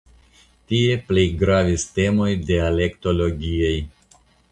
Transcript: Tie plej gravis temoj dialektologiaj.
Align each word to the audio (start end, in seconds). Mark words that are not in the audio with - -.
Tie 0.71 0.93
plej 1.09 1.25
gravis 1.43 1.85
temoj 1.97 2.29
dialektologiaj. 2.47 3.77